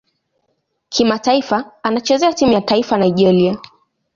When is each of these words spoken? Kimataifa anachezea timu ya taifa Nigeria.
Kimataifa 0.89 1.71
anachezea 1.83 2.33
timu 2.33 2.51
ya 2.53 2.61
taifa 2.61 2.97
Nigeria. 2.97 3.57